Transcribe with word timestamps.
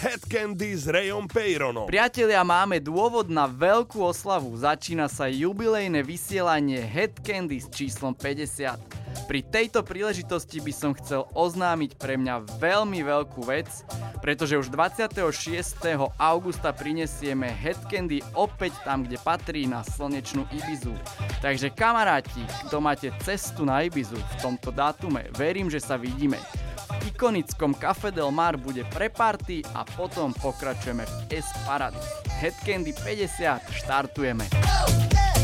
Head 0.00 0.32
Candy 0.32 0.72
s 0.72 0.88
Rayom 0.88 1.28
Peyronom. 1.28 1.84
Priatelia, 1.84 2.40
máme 2.40 2.80
dôvod 2.80 3.28
na 3.28 3.44
veľkú 3.44 4.00
oslavu. 4.00 4.48
Začína 4.56 5.12
sa 5.12 5.28
jubilejné 5.28 6.00
vysielanie 6.00 6.80
Head 6.80 7.20
Candy 7.20 7.60
s 7.60 7.68
číslom 7.68 8.16
50. 8.16 8.80
Pri 9.28 9.44
tejto 9.44 9.84
príležitosti 9.84 10.56
by 10.64 10.72
som 10.72 10.96
chcel 10.96 11.28
oznámiť 11.36 12.00
pre 12.00 12.16
mňa 12.16 12.48
veľmi 12.56 13.04
veľkú 13.04 13.44
vec, 13.44 13.68
pretože 14.24 14.56
už 14.56 14.72
26. 14.72 15.20
augusta 16.16 16.72
prinesieme 16.72 17.52
Head 17.52 17.84
Candy 17.92 18.24
opäť 18.32 18.72
tam, 18.88 19.04
kde 19.04 19.20
patrí 19.20 19.68
na 19.68 19.84
slnečnú 19.84 20.48
Ibizu. 20.48 20.96
Takže 21.44 21.76
kamaráti, 21.76 22.40
kto 22.72 22.80
máte 22.80 23.12
cestu 23.20 23.68
na 23.68 23.84
Ibizu 23.84 24.16
v 24.16 24.34
tomto 24.40 24.72
dátume, 24.72 25.28
verím, 25.36 25.68
že 25.68 25.76
sa 25.76 26.00
vidíme 26.00 26.40
ikonickom 27.08 27.74
Café 27.74 28.10
Del 28.10 28.30
Mar 28.30 28.56
bude 28.60 28.84
pre 28.92 29.08
party 29.08 29.64
a 29.72 29.84
potom 29.84 30.34
pokračujeme 30.36 31.04
v 31.06 31.14
S 31.40 31.48
Paradis. 31.64 32.04
Headcandy 32.40 32.92
50, 32.92 33.60
štartujeme. 33.72 34.44
Oh! 34.52 35.39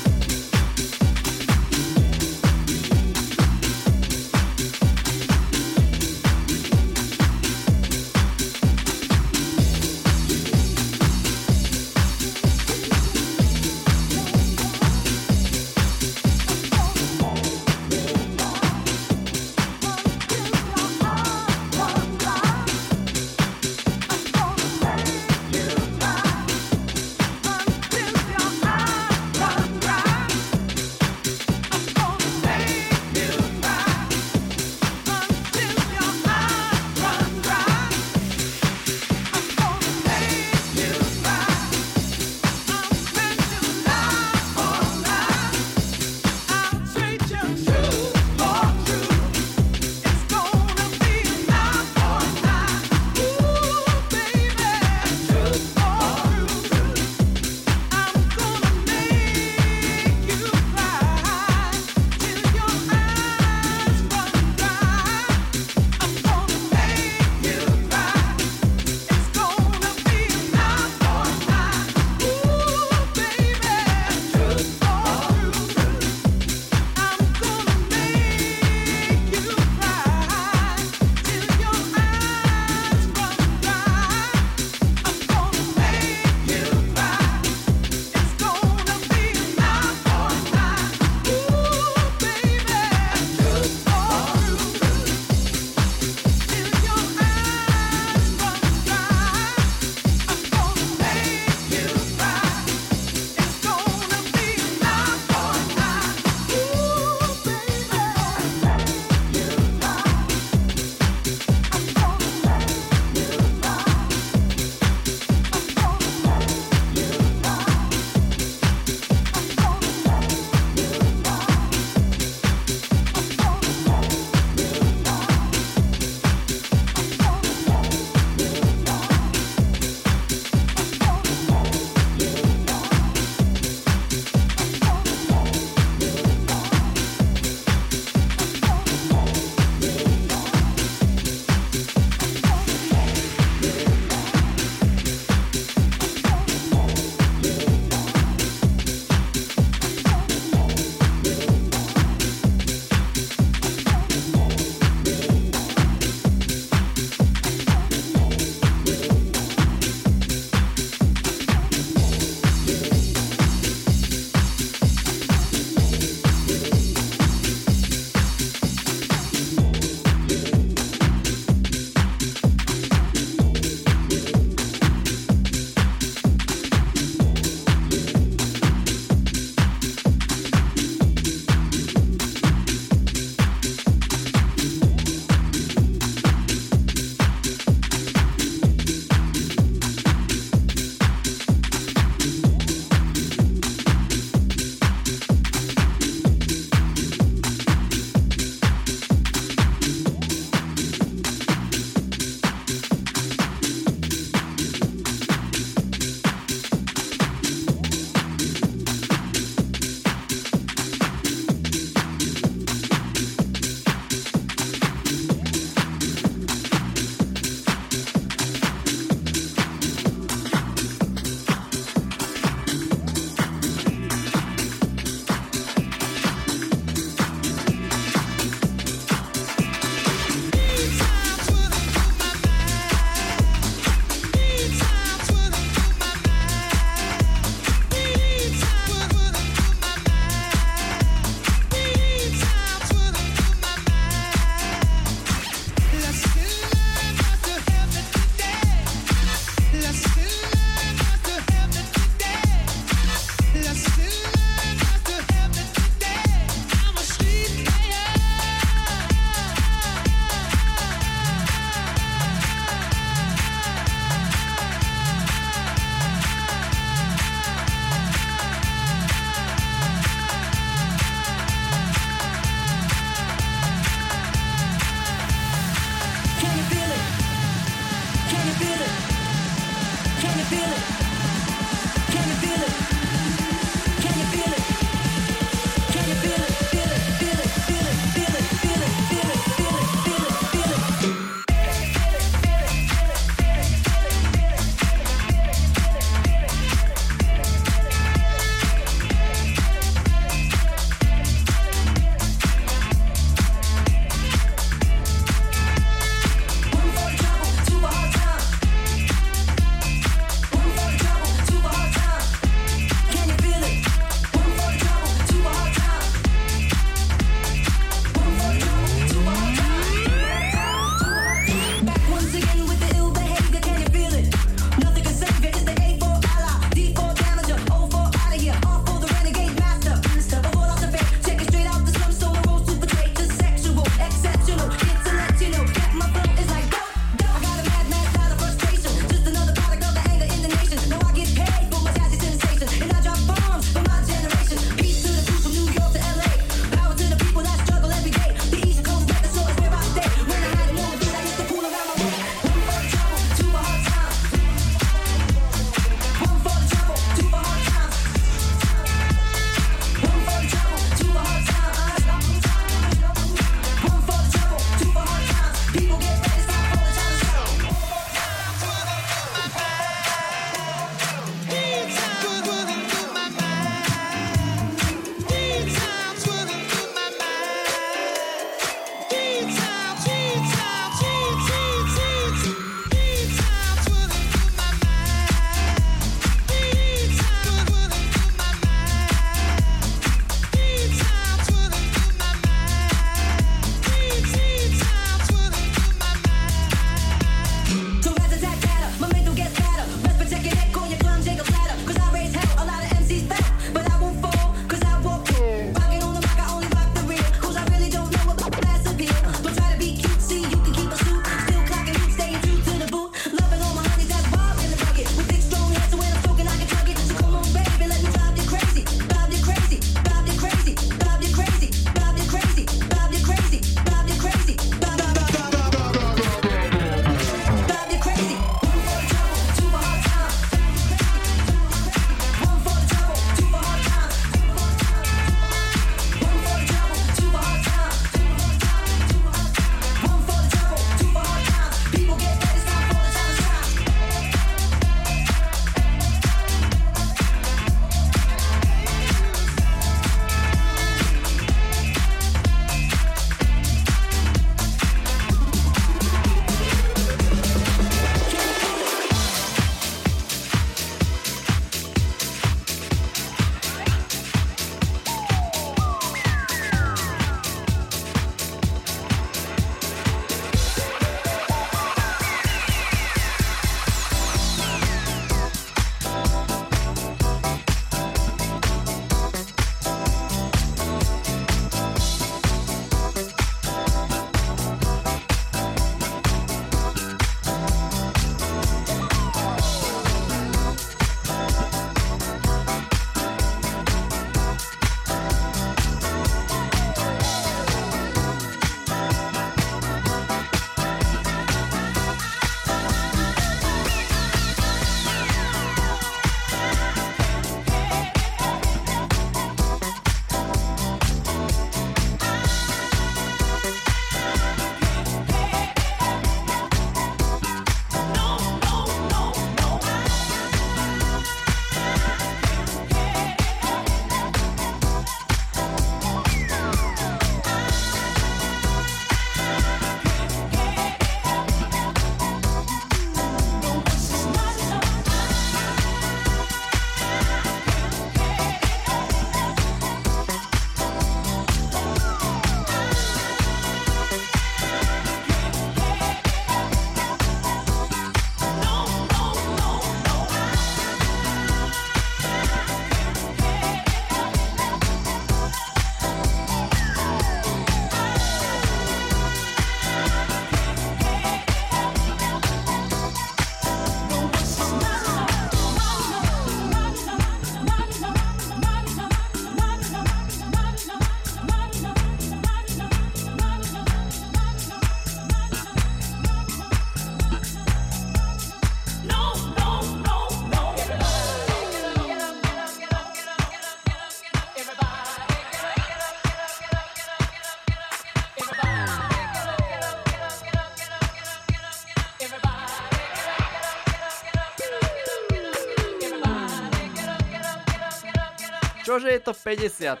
Čože 598.96 599.12
je 599.12 599.20
to 599.20 599.36
50 599.36 600.00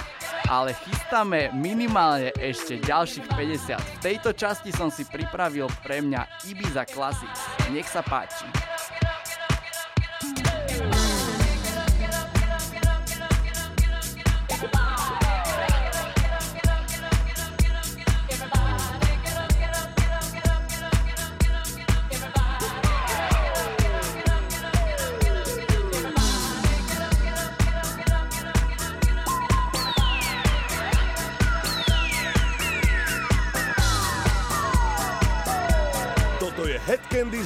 ale 0.56 0.72
chystáme 0.72 1.52
minimálne 1.52 2.32
ešte 2.40 2.80
ďalších 2.82 3.28
50. 3.36 3.76
V 3.76 3.98
tejto 4.02 4.32
časti 4.32 4.72
som 4.72 4.88
si 4.88 5.04
pripravil 5.04 5.68
pre 5.84 6.00
mňa 6.00 6.48
Ibiza 6.48 6.88
Classics. 6.88 7.44
Nech 7.68 7.86
sa 7.86 8.00
páči. 8.00 8.49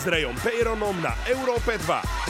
S 0.04 0.12
Rayom 0.12 0.36
Peyronom 0.36 1.00
na 1.00 1.16
Európe 1.24 1.80
2. 1.80 2.23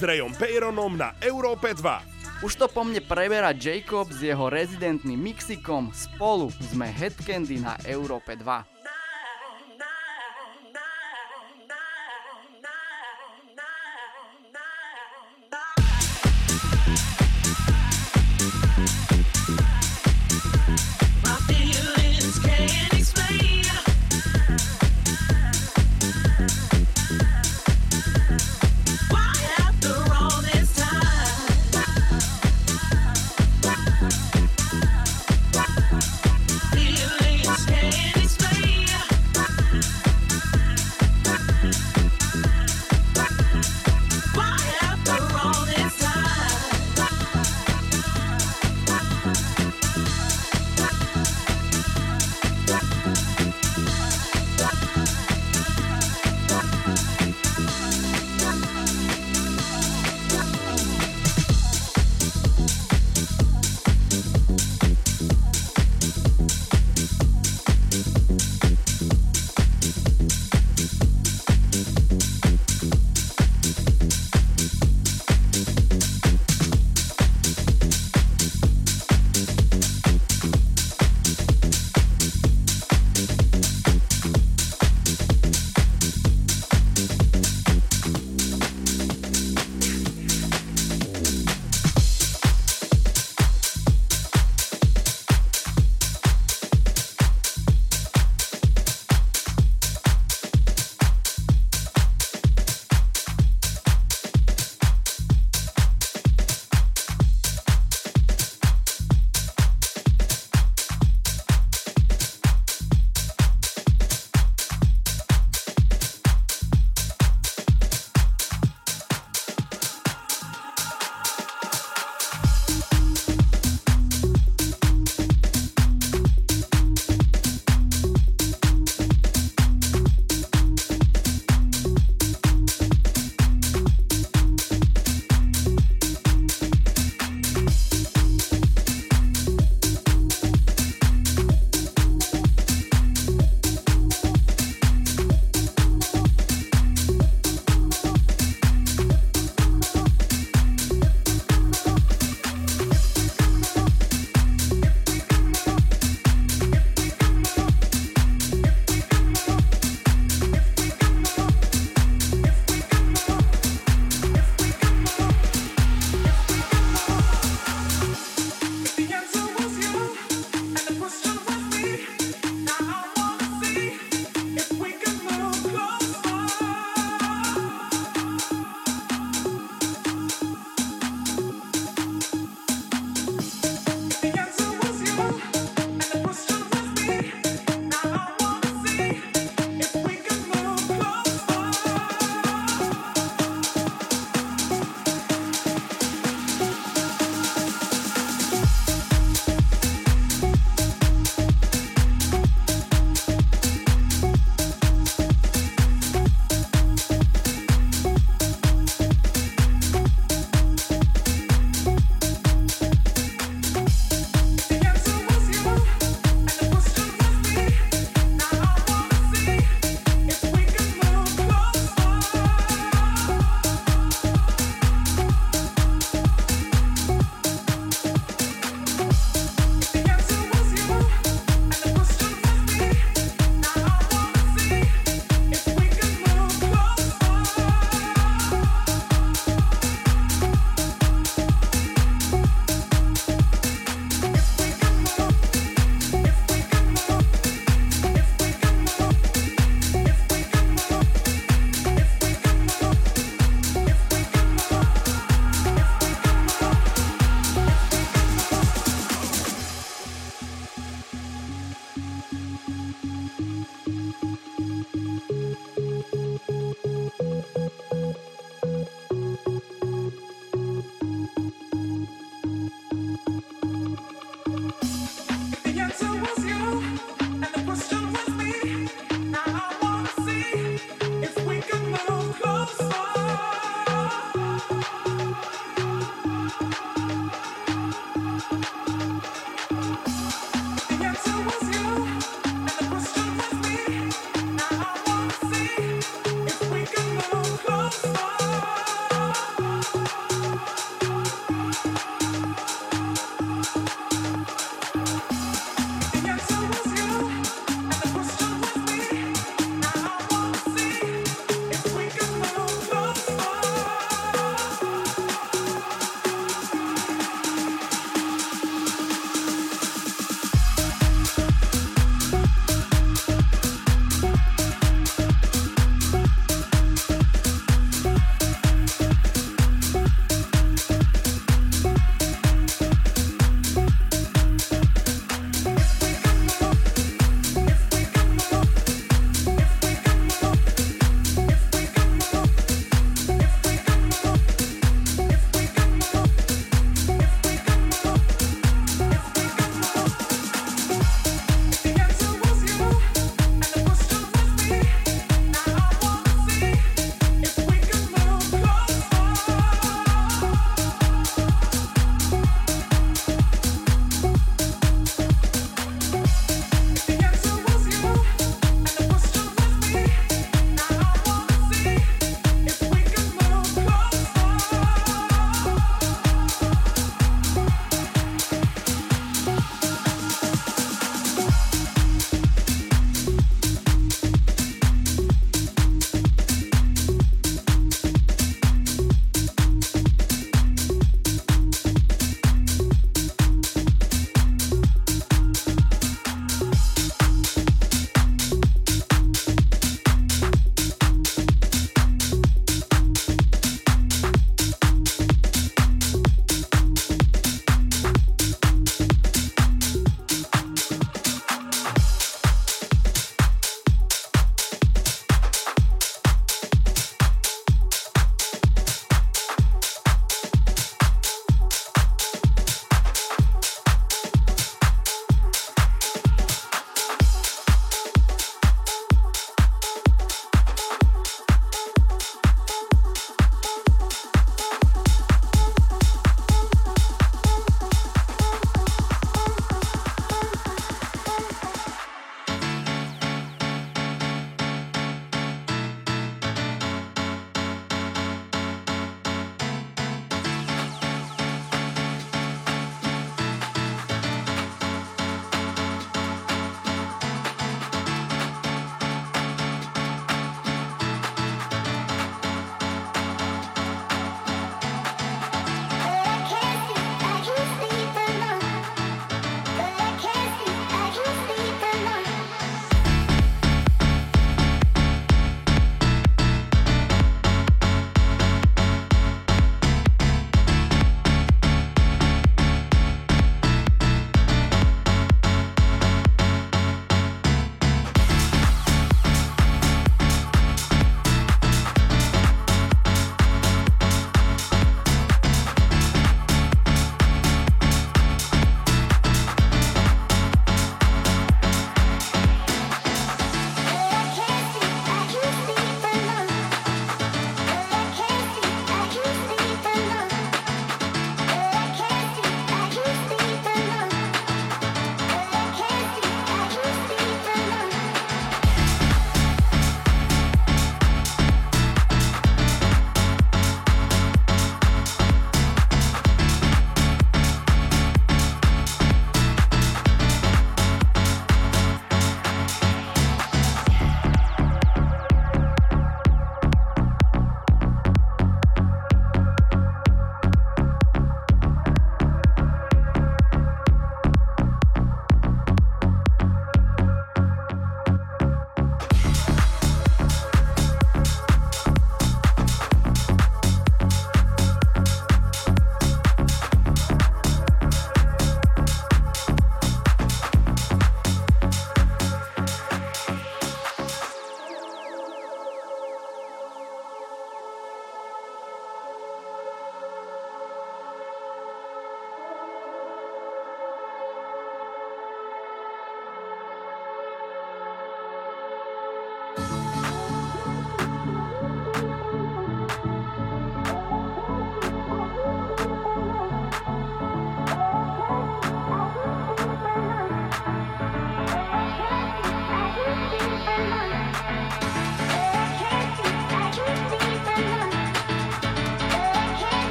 s 0.00 0.32
Peyronom 0.32 0.96
na 0.96 1.12
Európe 1.20 1.76
2. 1.76 2.40
Už 2.40 2.56
to 2.56 2.72
po 2.72 2.88
mne 2.88 3.04
preberá 3.04 3.52
Jacob 3.52 4.08
s 4.08 4.24
jeho 4.24 4.48
rezidentným 4.48 5.20
mixikom. 5.20 5.92
Spolu 5.92 6.48
sme 6.72 6.88
Headcandy 6.88 7.60
na 7.60 7.76
Európe 7.84 8.32
2. 8.32 8.79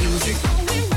music. 0.00 0.93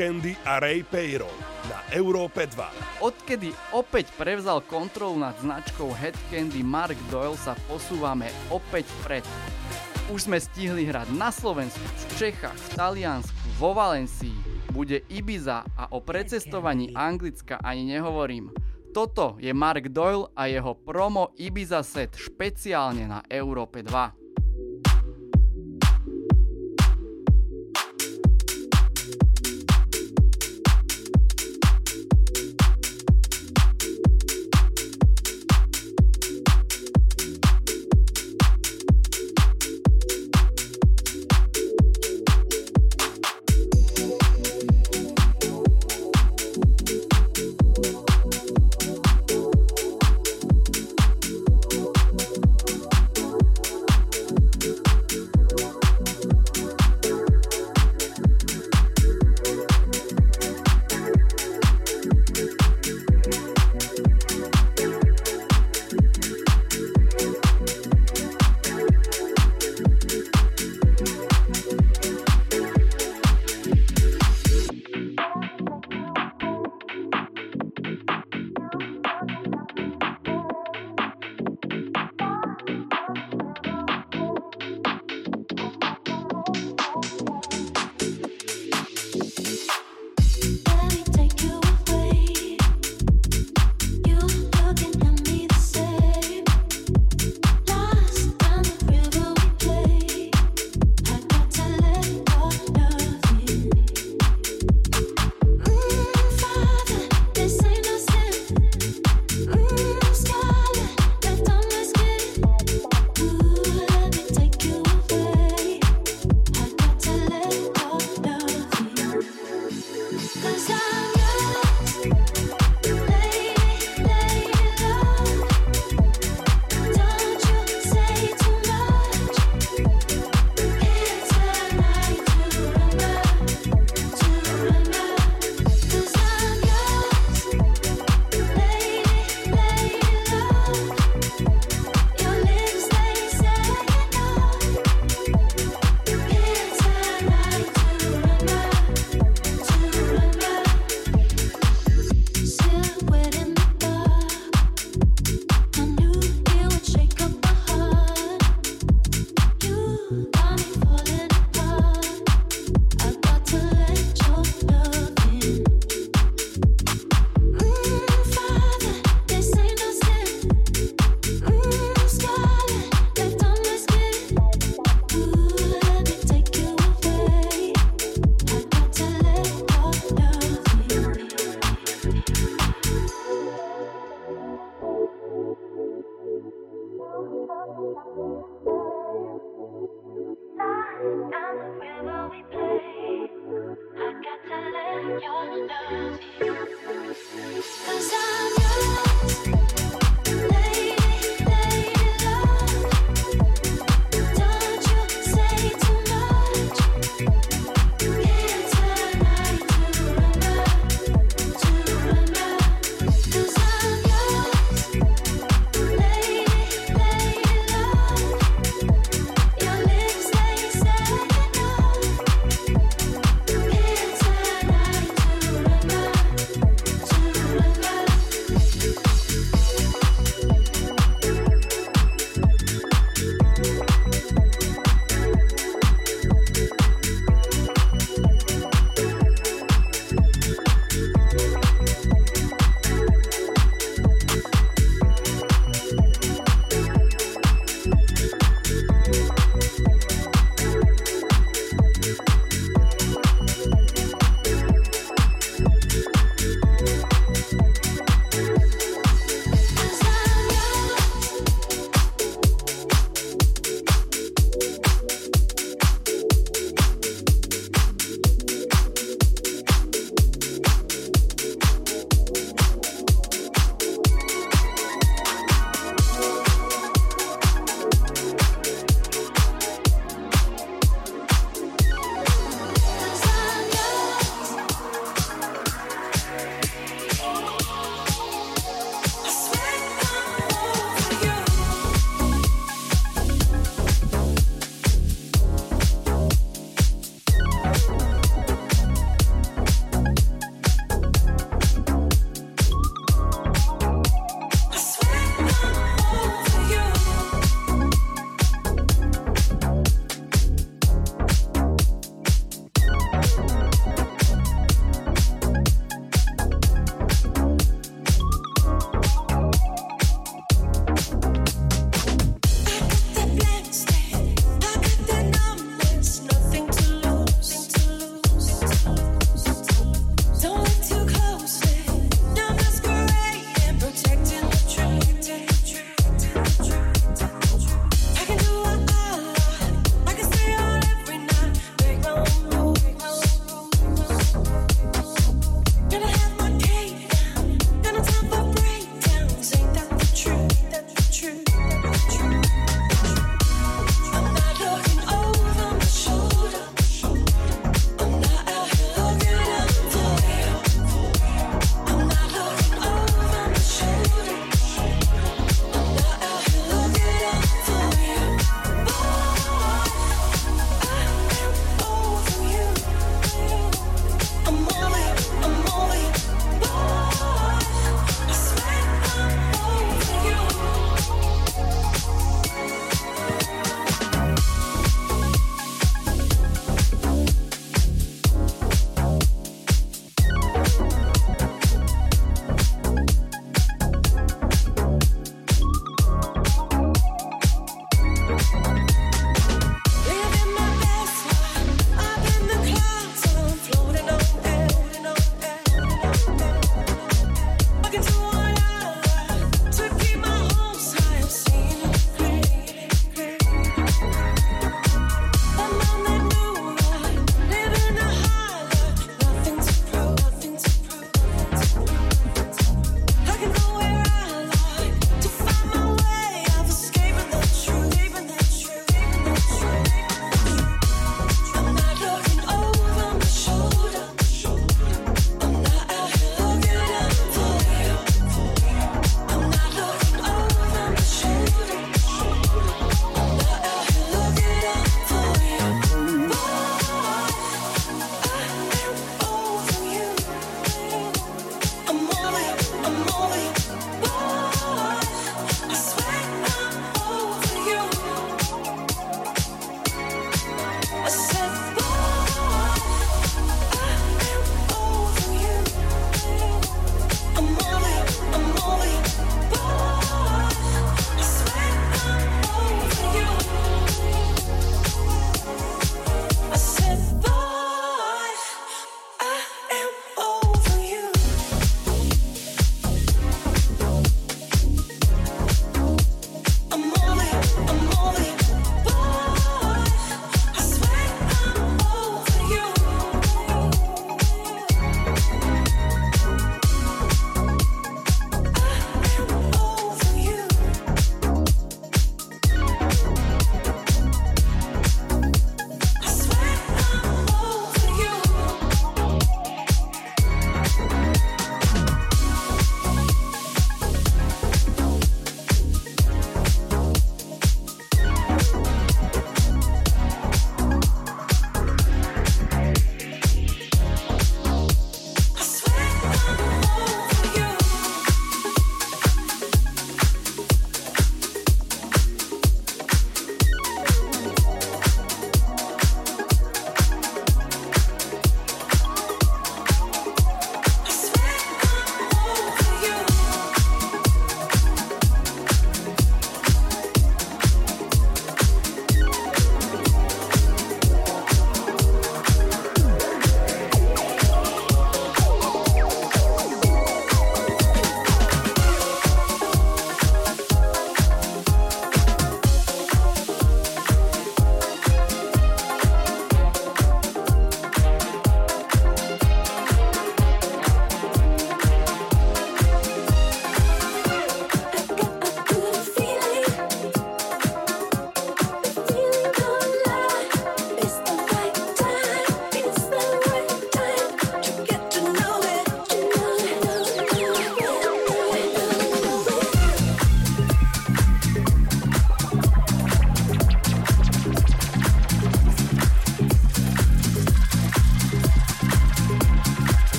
Candy 0.00 0.32
a 0.48 0.56
Ray 0.56 0.80
Payron 0.80 1.28
na 1.68 1.84
Európe 1.92 2.48
2. 2.48 3.04
Odkedy 3.04 3.52
opäť 3.76 4.08
prevzal 4.16 4.64
kontrolu 4.64 5.20
nad 5.20 5.36
značkou 5.44 5.92
Head 5.92 6.16
Candy 6.32 6.64
Mark 6.64 6.96
Doyle 7.12 7.36
sa 7.36 7.52
posúvame 7.68 8.32
opäť 8.48 8.88
vpred. 9.04 9.20
Už 10.08 10.24
sme 10.24 10.40
stihli 10.40 10.88
hrať 10.88 11.12
na 11.20 11.28
Slovensku, 11.28 11.84
v 11.84 12.04
Čechách, 12.16 12.56
v 12.56 12.68
Taliansku, 12.80 13.36
vo 13.60 13.76
Valencii, 13.76 14.32
bude 14.72 15.04
Ibiza 15.12 15.68
a 15.76 15.92
o 15.92 16.00
precestovaní 16.00 16.96
Anglicka 16.96 17.60
ani 17.60 17.92
nehovorím. 17.92 18.56
Toto 18.96 19.36
je 19.36 19.52
Mark 19.52 19.92
Doyle 19.92 20.32
a 20.32 20.48
jeho 20.48 20.80
promo 20.80 21.36
Ibiza 21.36 21.84
set 21.84 22.16
špeciálne 22.16 23.04
na 23.04 23.20
Európe 23.28 23.84
2. 23.84 24.19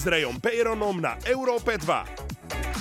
s 0.00 0.08
Rayom 0.08 0.40
Peyronom 0.40 0.96
na 0.96 1.20
Európe 1.28 1.76
2. 1.76 2.19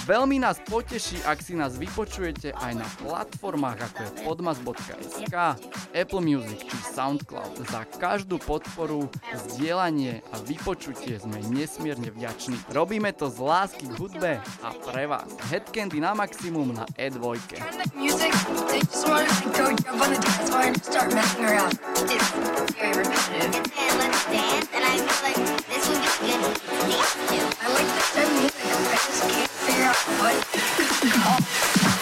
Veľmi 0.09 0.41
nás 0.41 0.57
poteší, 0.65 1.21
ak 1.21 1.37
si 1.37 1.53
nás 1.53 1.77
vypočujete 1.77 2.57
aj 2.57 2.81
na 2.81 2.87
platformách 3.05 3.93
ako 3.93 3.99
je 4.01 4.11
podmas.sk, 4.25 5.35
Apple 5.93 6.23
Music 6.25 6.65
či 6.65 6.77
Soundcloud. 6.97 7.61
Za 7.69 7.85
každú 7.85 8.41
podporu, 8.41 9.05
zdieľanie 9.37 10.25
a 10.33 10.41
vypočutie 10.41 11.21
sme 11.21 11.37
nesmierne 11.53 12.09
vďační. 12.09 12.57
Robíme 12.73 13.13
to 13.13 13.29
z 13.29 13.37
lásky 13.37 13.85
k 13.85 13.93
hudbe 14.01 14.31
a 14.65 14.69
pre 14.81 15.05
vás. 15.05 15.29
Headcandy 15.53 16.01
na 16.01 16.17
maximum 16.17 16.73
na 16.73 16.89
E2. 16.97 17.21
Music, 17.93 18.33
I 27.61 27.73
like 27.73 28.13
the 28.13 28.18
I 28.41 28.47
just 28.47 29.23
can't 29.29 29.49
figure 29.49 29.83
out 29.83 29.95
what. 30.21 31.98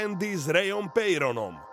Candy 0.00 0.32
s 0.32 0.48
Rayom 0.48 0.88
Peyronom. 0.88 1.69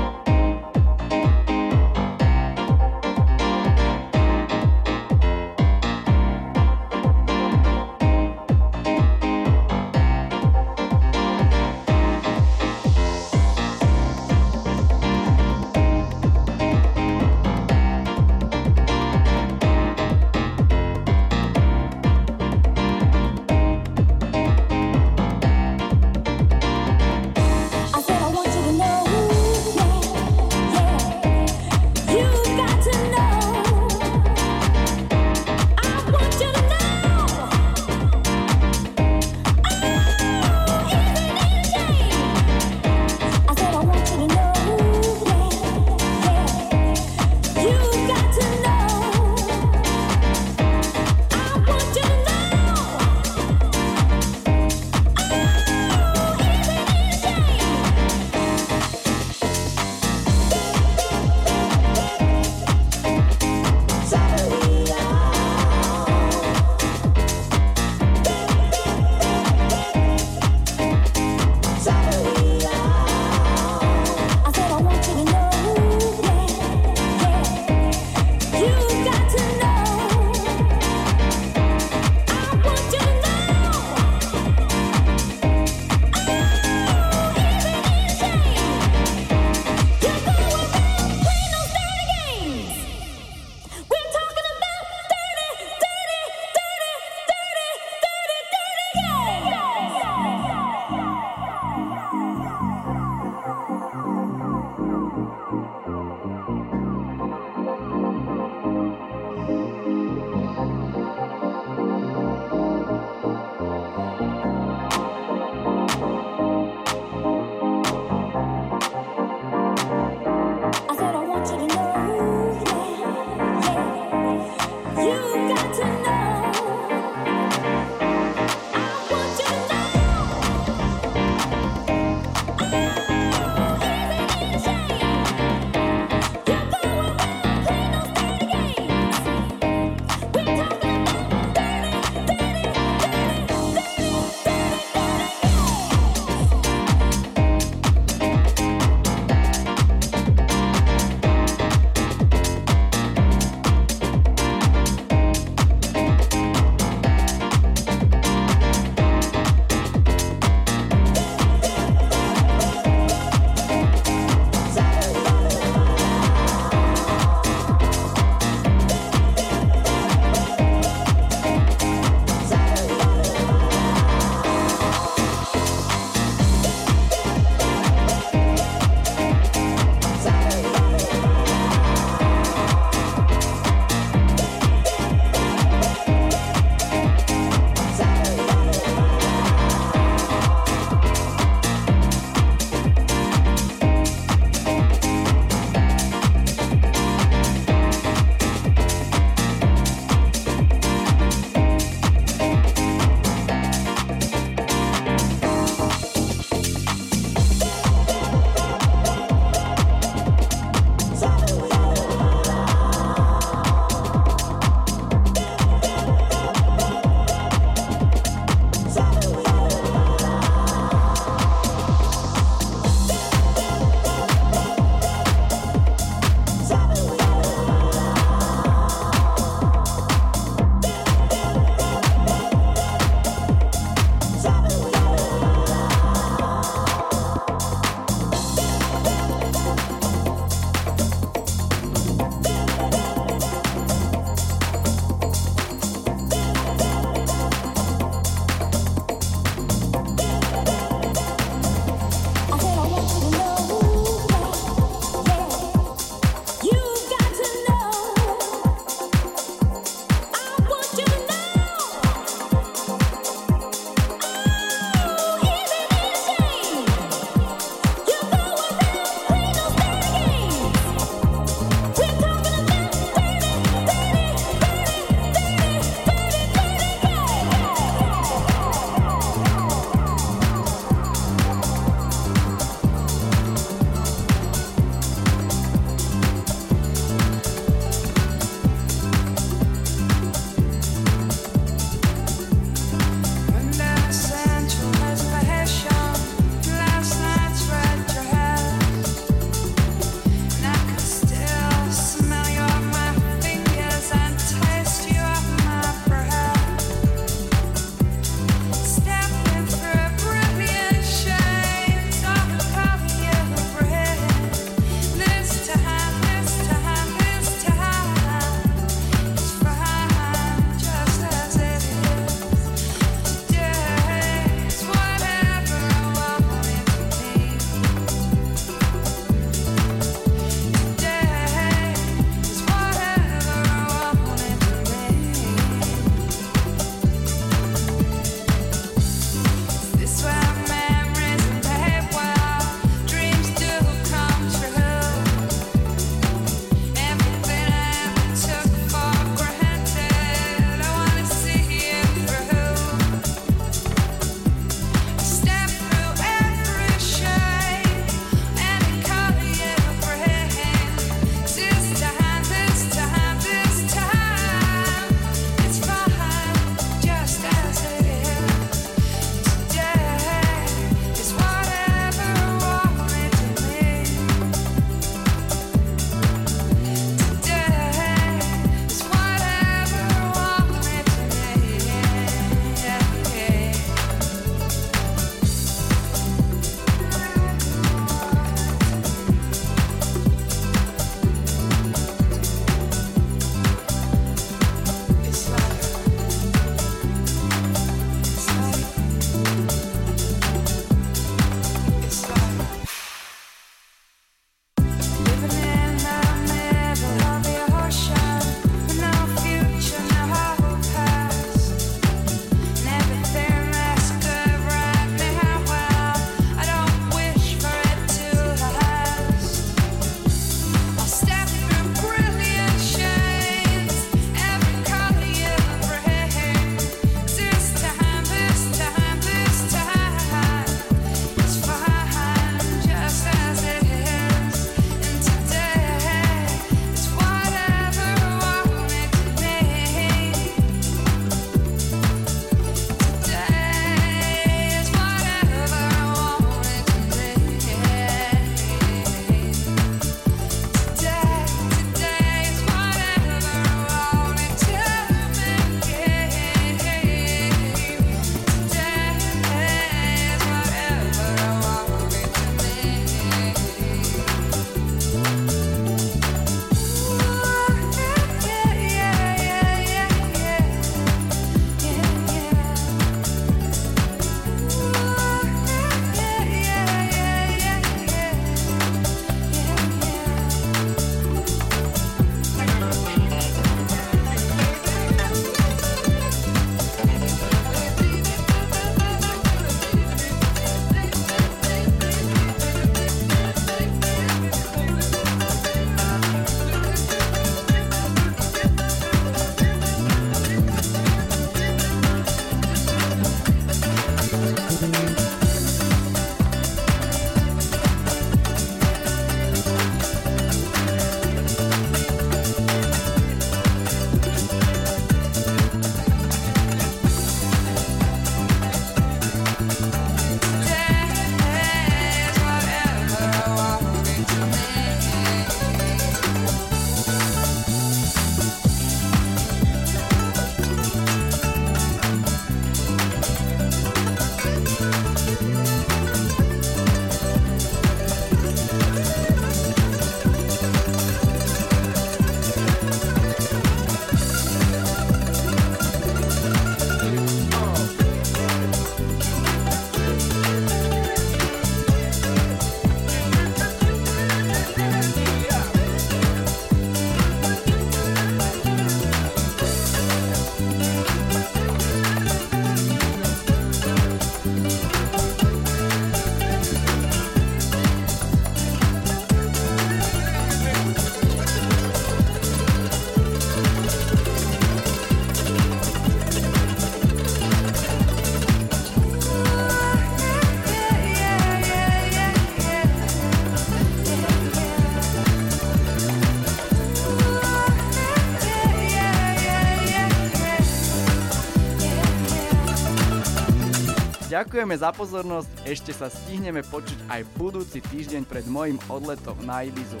Ďakujeme 594.40 594.72
za 594.72 594.88
pozornosť, 594.96 595.52
ešte 595.68 595.92
sa 595.92 596.08
stihneme 596.08 596.64
počuť 596.64 597.12
aj 597.12 597.28
budúci 597.36 597.84
týždeň 597.92 598.24
pred 598.24 598.48
mojim 598.48 598.80
odletom 598.88 599.36
na 599.44 599.68
Ibizu. 599.68 600.00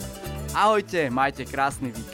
Ahojte, 0.56 1.12
majte 1.12 1.44
krásny 1.44 1.92
víkend. 1.92 2.09